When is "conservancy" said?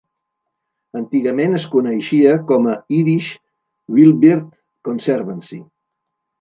4.91-5.65